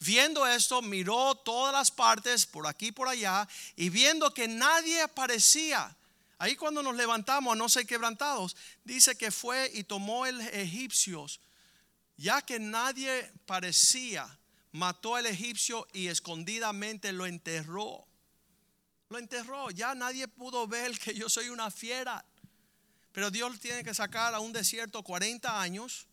[0.00, 5.96] Viendo esto, miró todas las partes, por aquí por allá, y viendo que nadie aparecía,
[6.38, 11.26] ahí cuando nos levantamos a no ser quebrantados, dice que fue y tomó el egipcio,
[12.16, 14.38] ya que nadie parecía
[14.76, 18.06] mató al egipcio y escondidamente lo enterró.
[19.08, 19.70] Lo enterró.
[19.70, 22.24] Ya nadie pudo ver que yo soy una fiera.
[23.12, 26.06] Pero Dios tiene que sacar a un desierto 40 años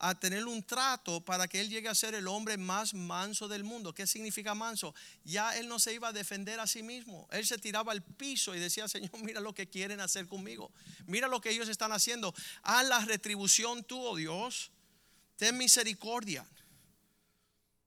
[0.00, 3.64] a tener un trato para que él llegue a ser el hombre más manso del
[3.64, 3.92] mundo.
[3.92, 4.94] ¿Qué significa manso?
[5.24, 7.28] Ya él no se iba a defender a sí mismo.
[7.32, 10.70] Él se tiraba al piso y decía, Señor, mira lo que quieren hacer conmigo.
[11.06, 12.34] Mira lo que ellos están haciendo.
[12.62, 14.70] Haz la retribución tú, oh Dios.
[15.36, 16.46] Ten misericordia.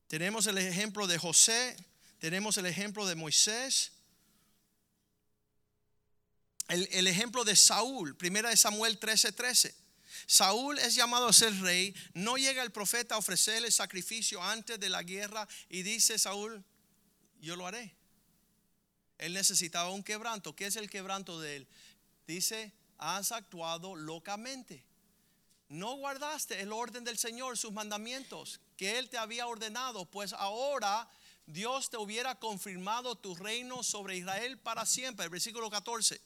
[0.08, 1.78] Tenemos el ejemplo de José,
[2.20, 3.94] tenemos el ejemplo de Moisés,
[6.68, 9.36] el, ejemplo de Saúl, primera de Samuel 13:13.
[9.36, 9.81] 13.
[10.26, 14.90] Saúl es llamado a ser rey, no llega el profeta a ofrecerle sacrificio antes de
[14.90, 16.64] la guerra y dice Saúl,
[17.40, 17.96] yo lo haré.
[19.18, 20.56] Él necesitaba un quebranto.
[20.56, 21.68] ¿Qué es el quebranto de él?
[22.26, 24.84] Dice, has actuado locamente.
[25.70, 31.08] No guardaste el orden del Señor, sus mandamientos que Él te había ordenado, pues ahora
[31.46, 35.30] Dios te hubiera confirmado tu reino sobre Israel para siempre.
[35.30, 36.20] Versículo 14.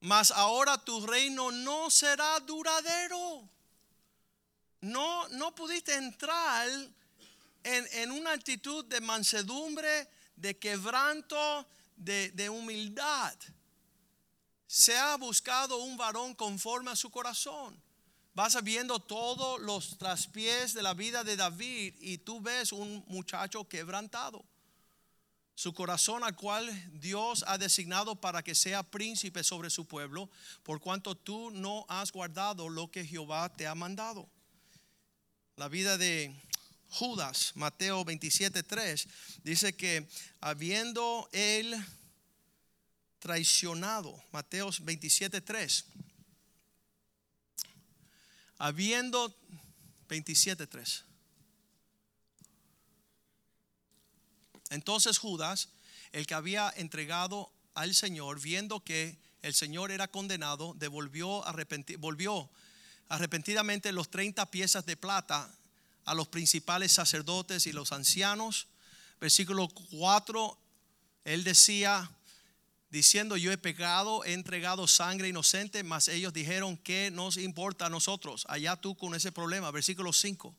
[0.00, 3.48] Mas ahora tu reino no será duradero.
[4.80, 6.68] No, no pudiste entrar
[7.62, 13.34] en, en una actitud de mansedumbre, de quebranto, de, de humildad.
[14.66, 17.80] Se ha buscado un varón conforme a su corazón
[18.34, 23.68] vas viendo todos los traspiés de la vida de David y tú ves un muchacho
[23.68, 24.44] quebrantado.
[25.60, 26.66] Su corazón al cual
[27.02, 30.30] Dios ha designado para que sea príncipe sobre su pueblo,
[30.62, 34.26] por cuanto tú no has guardado lo que Jehová te ha mandado.
[35.56, 36.34] La vida de
[36.88, 39.06] Judas, Mateo 27:3,
[39.44, 40.08] dice que
[40.40, 41.76] habiendo él
[43.18, 45.84] traicionado, Mateo 27:3,
[48.56, 49.36] habiendo
[50.08, 51.09] 27.3.
[54.70, 55.68] Entonces Judas,
[56.12, 61.44] el que había entregado al Señor, viendo que el Señor era condenado, devolvió
[61.98, 62.50] volvió
[63.08, 65.52] arrepentidamente los 30 piezas de plata
[66.04, 68.68] a los principales sacerdotes y los ancianos.
[69.20, 70.58] Versículo 4,
[71.24, 72.10] él decía,
[72.90, 77.90] diciendo yo he pecado, he entregado sangre inocente, mas ellos dijeron que nos importa a
[77.90, 79.70] nosotros, allá tú con ese problema.
[79.70, 80.54] Versículo 5.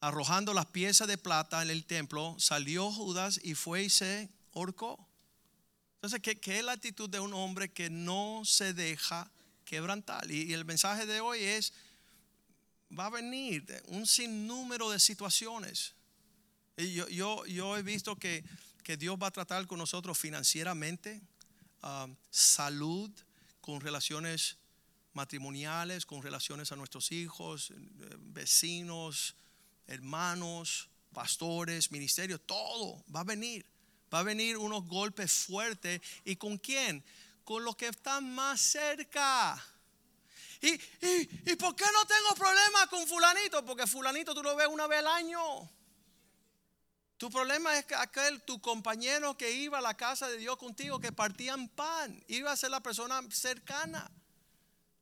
[0.00, 5.06] Arrojando las piezas de plata en el templo, salió Judas y fue y se ahorcó.
[5.96, 9.30] Entonces, ¿qué, ¿qué, es la actitud de un hombre que no se deja
[9.66, 10.30] quebrantar?
[10.30, 11.74] Y, el mensaje de hoy es,
[12.98, 15.94] va a venir un sinnúmero de situaciones
[16.76, 18.42] Yo, yo, yo he visto que,
[18.82, 21.20] que Dios va a tratar con nosotros financieramente,
[21.82, 23.10] um, salud,
[23.60, 24.56] con relaciones
[25.12, 27.76] matrimoniales, con relaciones a nuestros hijos, eh,
[28.18, 29.34] vecinos,
[29.90, 33.66] hermanos, pastores, ministerios, todo va a venir.
[34.12, 36.00] Va a venir unos golpes fuertes.
[36.24, 37.04] ¿Y con quién?
[37.44, 39.62] Con los que están más cerca.
[40.60, 43.64] ¿Y, y, y por qué no tengo problema con fulanito?
[43.64, 45.70] Porque fulanito tú lo ves una vez al año.
[47.16, 51.00] Tu problema es que aquel, tu compañero que iba a la casa de Dios contigo,
[51.00, 54.10] que partían pan, iba a ser la persona cercana.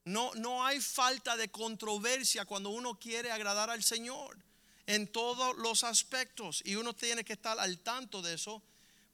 [0.05, 4.48] No, no hay falta de controversia cuando uno quiere agradar al Señor
[4.89, 6.63] en todos los aspectos.
[6.65, 8.63] Y uno tiene que estar al tanto de eso,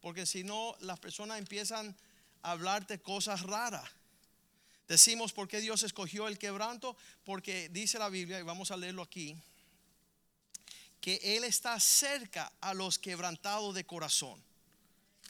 [0.00, 1.96] porque si no, las personas empiezan
[2.42, 3.90] a hablarte cosas raras.
[4.86, 9.02] Decimos por qué Dios escogió el quebranto, porque dice la Biblia, y vamos a leerlo
[9.02, 9.36] aquí,
[11.00, 14.40] que Él está cerca a los quebrantados de corazón.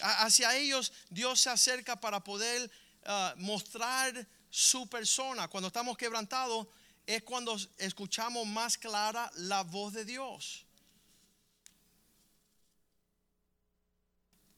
[0.01, 2.71] Hacia ellos Dios se acerca para poder
[3.07, 5.49] ah, mostrar su persona.
[5.49, 6.67] Cuando estamos quebrantados
[7.07, 10.65] es cuando escuchamos más clara la voz de Dios.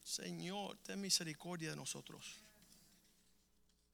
[0.05, 2.25] Señor, ten misericordia de nosotros.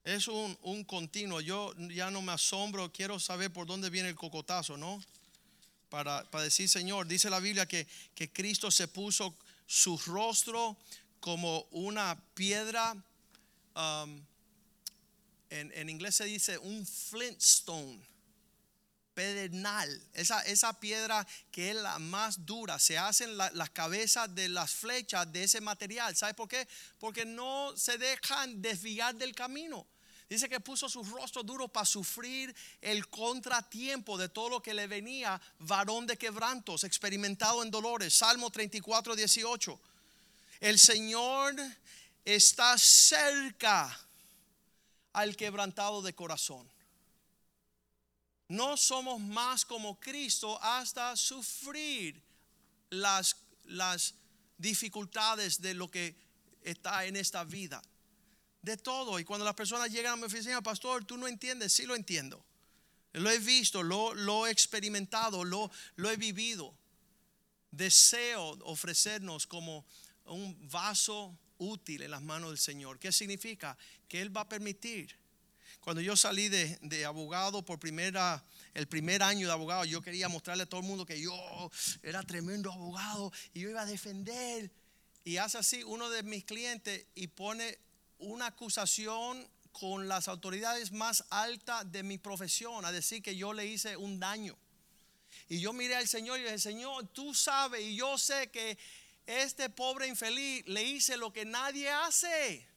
[0.03, 1.41] Es un, continuo.
[1.41, 5.01] Yo ya no me asombro, quiero saber por dónde viene el cocotazo, ¿no?
[5.89, 9.35] Para, decir, Señor, dice la Biblia que, que Cristo se puso
[9.65, 10.77] su rostro
[11.19, 12.95] como una piedra.
[13.75, 14.21] Um,
[15.49, 18.12] en, en inglés se dice un flintstone
[19.13, 24.71] pedernal, esa, esa piedra que es la más dura, se hacen las cabezas de las
[24.71, 26.15] flechas de ese material.
[26.15, 26.67] ¿Sabe por qué?
[26.99, 29.85] Porque no se dejan desviar del camino.
[30.29, 34.87] Dice que puso su rostro duro para sufrir el contratiempo de todo lo que le
[34.87, 38.13] venía, varón de quebrantos, experimentado en dolores.
[38.15, 39.79] Salmo 34, 18.
[40.59, 41.55] El Señor
[42.25, 43.95] está cerca
[45.11, 46.72] al quebrantado de corazón
[48.53, 52.21] no somos más como Cristo hasta sufrir
[52.91, 53.35] las,
[53.65, 54.13] las
[54.59, 56.15] dificultades de lo que
[56.61, 57.81] está en esta vida.
[58.61, 59.19] De todo.
[59.19, 62.45] Y cuando las personas llegan a mi oficina, pastor, tú no entiendes, sí lo entiendo.
[63.13, 66.75] Lo he visto, lo, he experimentado, lo, lo he vivido.
[67.71, 69.83] Deseo ofrecernos como
[70.25, 72.99] un vaso útil en las manos del Señor.
[72.99, 73.75] ¿Qué significa?
[74.07, 75.22] Que Él va a permitir
[75.83, 78.41] cuando yo salí de, abogado por primera,
[78.73, 81.33] el primer año de abogado, yo quería mostrarle a todo el mundo que yo
[82.01, 84.71] era tremendo abogado y yo iba a defender.
[85.25, 87.77] Y hace así uno de mis clientes y pone
[88.17, 93.65] una acusación con las autoridades más altas de mi profesión, a decir que yo le
[93.65, 94.57] hice un daño.
[95.49, 98.77] Y yo miré al Señor y dije, Señor, tú sabes y yo sé que
[99.25, 102.72] este pobre infeliz le hice lo que nadie hace.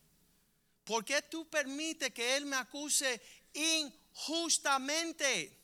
[0.87, 3.21] ¿Por qué tú permites que Él me acuse
[3.53, 5.59] injustamente?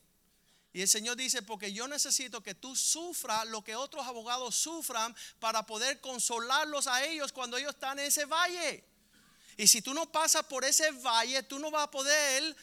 [0.73, 5.15] Y el Señor dice, porque yo necesito que tú sufras lo que otros abogados sufran
[5.39, 8.83] para poder consolarlos a ellos cuando ellos están en ese valle.
[9.57, 12.57] Y si tú no pasas por ese valle, tú no vas a poder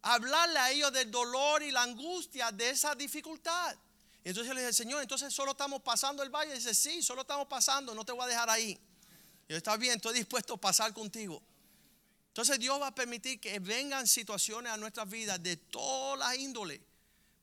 [0.00, 3.76] hablarle a ellos del dolor y la angustia de esa dificultad.
[4.24, 6.52] Y entonces le dije, Señor, entonces solo estamos pasando el valle.
[6.52, 8.80] Y dice, sí, solo estamos pasando, no te voy a dejar ahí.
[9.46, 11.42] Yo, está bien, estoy dispuesto a pasar contigo.
[12.32, 16.80] Entonces Dios va a permitir que vengan situaciones a nuestras vidas de todas las índoles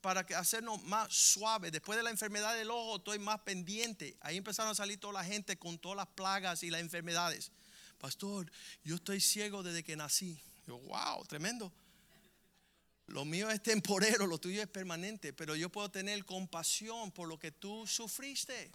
[0.02, 1.72] para que hacernos más suaves.
[1.72, 4.18] Después de la enfermedad del ojo estoy más pendiente.
[4.22, 7.52] Ahí empezaron a salir toda la gente con todas las plagas y las enfermedades.
[8.00, 8.52] Pastor,
[8.84, 10.42] yo estoy ciego desde que nací.
[10.66, 11.72] Yo, wow, tremendo.
[13.06, 17.38] Lo mío es temporero, lo tuyo es permanente, pero yo puedo tener compasión por lo
[17.38, 18.72] que tú sufriste.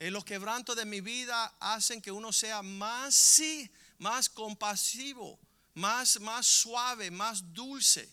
[0.00, 3.70] En los quebrantos de mi vida hacen que uno sea más, sí,
[4.02, 5.38] más compasivo,
[5.74, 8.08] más, más suave, más dulce.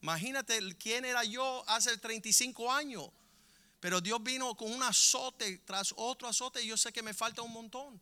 [0.00, 3.10] Imagínate quién era yo hace 35 años.
[3.80, 7.42] Pero Dios vino con un azote tras otro azote y yo sé que me falta
[7.42, 8.00] un montón.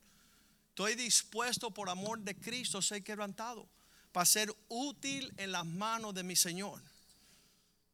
[0.69, 3.67] Estoy dispuesto por amor de Cristo ser quebrantado
[4.11, 6.79] para ser útil en las manos de mi Señor.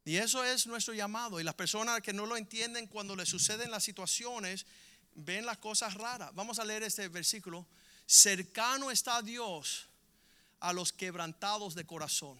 [0.03, 1.39] Y eso es nuestro llamado.
[1.39, 4.65] Y las personas que no lo entienden cuando les suceden las situaciones,
[5.15, 6.35] ven las cosas raras.
[6.35, 7.65] Vamos a leer este versículo.
[8.07, 9.85] Cercano está Dios
[10.61, 12.39] a los quebrantados de corazón.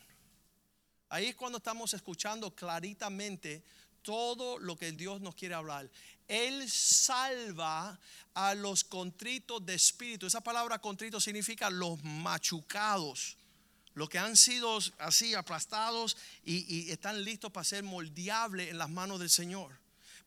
[1.09, 3.63] Ahí es cuando estamos escuchando claritamente
[4.01, 5.89] todo lo que Dios nos quiere hablar.
[6.25, 7.99] Él salva
[8.33, 10.25] a los contritos de espíritu.
[10.25, 13.35] Esa palabra contrito significa los machucados,
[13.93, 16.15] los que han sido así aplastados
[16.45, 19.77] y, y están listos para ser moldeables en las manos del Señor.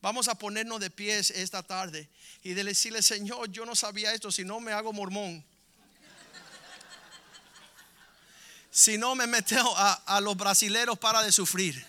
[0.02, 2.08] Vamos a ponernos de pies esta tarde
[2.42, 5.44] y de decirle, Señor, yo no sabía esto, si no me hago mormón.
[8.70, 11.84] Si no me meto a, a los brasileros para de sufrir.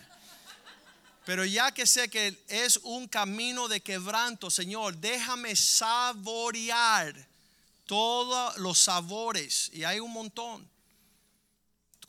[1.26, 7.14] Pero ya que sé que es un camino de quebranto, Señor, déjame saborear
[7.86, 9.70] todos los sabores.
[9.74, 10.71] Y hay un montón.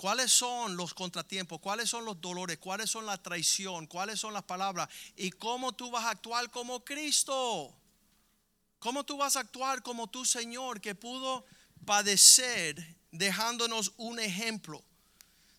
[0.02, 1.60] ¿Cuáles son los contratiempos?
[1.60, 2.58] ¿Cuáles son los dolores?
[2.58, 3.86] ¿Cuáles son la traición?
[3.86, 4.88] ¿Cuáles son las palabras?
[5.14, 7.72] ¿Y cómo tú vas a actuar como Cristo?
[8.80, 11.46] ¿Cómo tú vas a actuar como tu Señor que pudo
[11.84, 14.82] padecer dejándonos un ejemplo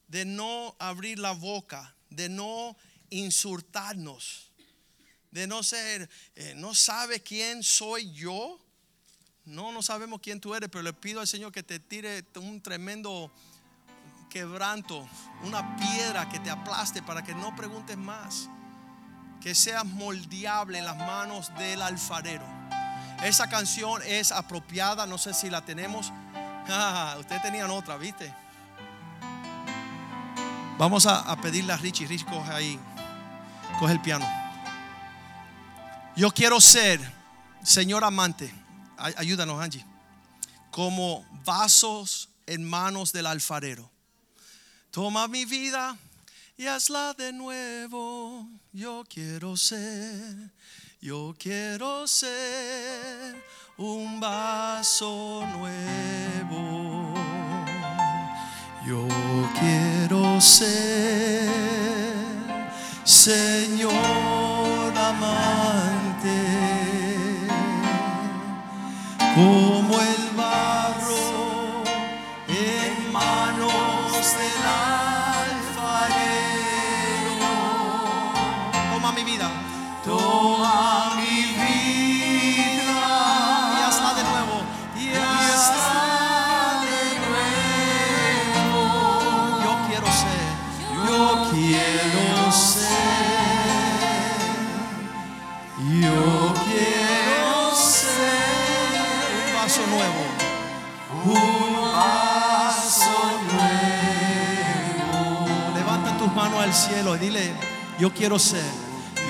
[0.10, 2.76] de no abrir la boca, de no
[3.12, 4.52] insultarnos,
[5.32, 8.60] de no ser, eh, no sabe quién soy yo.
[9.46, 12.62] No, no sabemos quién tú eres, pero le pido al Señor que te tire un
[12.62, 13.32] tremendo
[14.34, 15.08] quebranto,
[15.44, 18.50] una piedra que te aplaste para que no preguntes más.
[19.40, 22.44] Que seas moldeable en las manos del alfarero.
[23.24, 26.12] Esa canción es apropiada, no sé si la tenemos.
[26.66, 28.34] Ah, ustedes tenían otra, ¿viste?
[30.78, 32.08] Vamos a, a pedirle a Richie.
[32.08, 32.80] Richie coge ahí.
[33.80, 34.26] Coge el piano.
[36.16, 37.02] Yo quiero ser,
[37.62, 38.50] Señor amante,
[38.96, 39.86] ayúdanos Angie,
[40.72, 43.93] como vasos en manos del alfarero.
[44.94, 45.98] Toma mi vida
[46.56, 48.48] y hazla de nuevo.
[48.72, 50.52] Yo quiero ser,
[51.02, 53.44] yo quiero ser
[53.76, 57.12] un vaso nuevo.
[58.86, 59.08] Yo
[59.60, 61.50] quiero ser
[63.04, 63.92] Señor
[64.96, 66.38] amante,
[69.34, 71.84] como el barro
[72.48, 74.83] en manos del alfarero.
[107.12, 107.54] Dile,
[108.00, 108.64] yo quiero ser,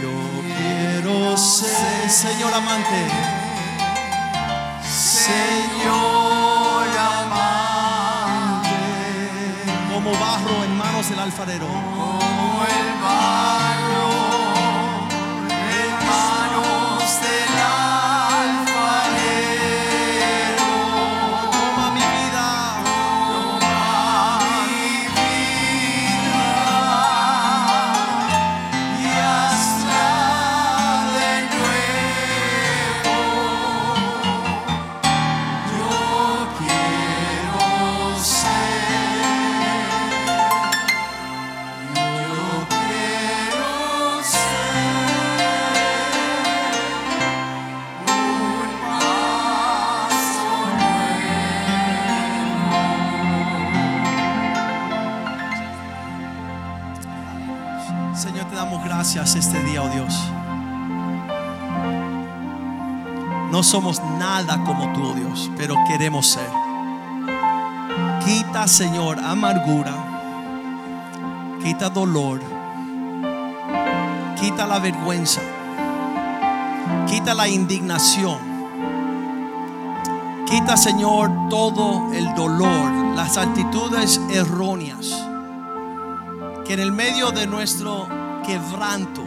[0.01, 0.11] yo
[0.57, 3.07] quiero ser, Señor amante,
[4.87, 5.63] Señor
[7.15, 8.69] amante,
[9.91, 11.65] como barro en manos del alfarero.
[11.65, 13.62] Como el barro
[59.03, 60.13] gracias este día, oh Dios.
[63.51, 66.49] No somos nada como tú, oh Dios, pero queremos ser.
[68.23, 69.91] Quita, Señor, amargura.
[71.61, 72.39] Quita dolor.
[74.39, 75.41] Quita la vergüenza.
[77.05, 78.37] Quita la indignación.
[80.45, 85.27] Quita, Señor, todo el dolor, las actitudes erróneas.
[86.65, 89.23] Que en el medio de nuestro quebranto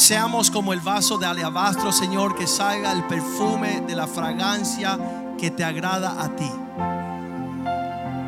[0.00, 4.98] seamos como el vaso de alabastro, Señor, que salga el perfume de la fragancia
[5.38, 6.50] que te agrada a ti.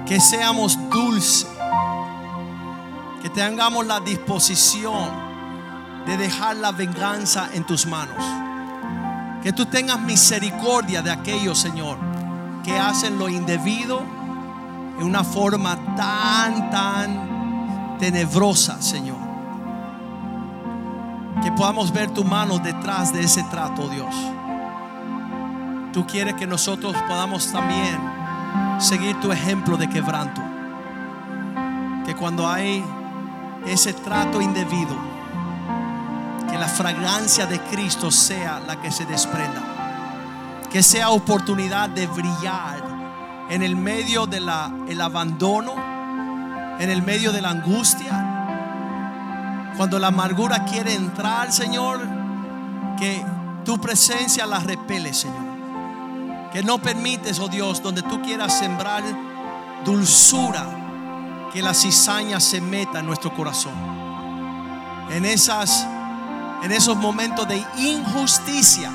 [0.06, 1.48] Que seamos dulces.
[3.22, 5.10] Que tengamos la disposición
[6.06, 8.24] de dejar la venganza en tus manos.
[9.42, 11.98] Que tú tengas misericordia de aquellos, Señor,
[12.64, 14.00] que hacen lo indebido
[14.98, 19.31] en una forma tan, tan tenebrosa, Señor.
[21.42, 24.14] Que podamos ver tu mano detrás de ese trato, Dios.
[25.92, 27.98] Tú quieres que nosotros podamos también
[28.78, 30.40] seguir tu ejemplo de quebranto.
[32.06, 32.84] Que cuando hay
[33.66, 34.96] ese trato indebido,
[36.50, 39.62] que la fragancia de Cristo sea la que se desprenda.
[40.70, 42.82] Que sea oportunidad de brillar
[43.50, 44.50] en el medio del
[44.88, 45.74] el abandono,
[46.78, 48.21] en el medio de la angustia.
[49.82, 51.98] Cuando la amargura quiere entrar, Señor,
[52.96, 53.20] que
[53.64, 56.50] tu presencia la repele, Señor.
[56.52, 59.02] Que no permites, oh Dios, donde tú quieras sembrar
[59.84, 63.72] dulzura, que la cizaña se meta en nuestro corazón.
[65.10, 65.84] En esas
[66.62, 68.88] en esos momentos de injusticia,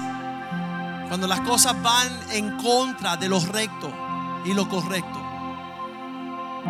[1.09, 3.91] cuando las cosas van en contra de lo recto
[4.45, 5.21] y lo correcto,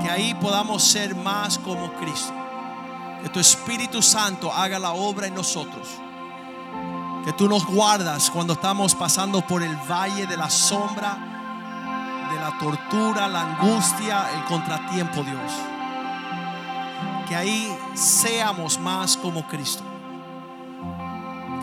[0.02, 2.37] que ahí podamos ser más como Cristo.
[3.24, 5.88] Que tu Espíritu Santo haga la obra en nosotros.
[7.26, 11.18] Que tú nos guardas cuando estamos pasando por el valle de la sombra,
[12.32, 15.52] de la tortura, la angustia, el contratiempo, Dios.
[17.28, 19.84] Que ahí seamos más como Cristo.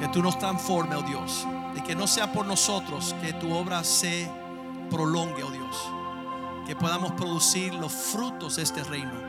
[0.00, 1.46] Que tú nos transforme, oh Dios.
[1.76, 4.30] Y que no sea por nosotros que tu obra se
[4.90, 5.76] prolongue, oh Dios.
[6.66, 9.24] Que podamos producir los frutos de este reino.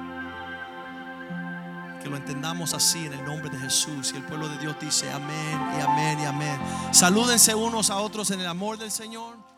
[2.05, 4.11] Que lo entendamos así en el nombre de Jesús.
[4.13, 6.59] Y el pueblo de Dios dice amén y amén y amén.
[6.91, 9.54] Salúdense unos a otros en el amor del Señor.